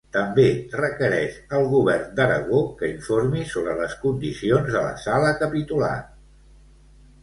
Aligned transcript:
També 0.15 0.45
requereix 0.79 1.35
al 1.57 1.67
Govern 1.75 2.17
d'Aragó 2.21 2.63
que 2.81 2.91
informi 2.95 3.47
sobre 3.53 3.79
les 3.85 3.97
condicions 4.09 4.75
de 4.75 4.79
la 4.89 4.99
sala 5.09 5.39
capitular. 5.47 5.97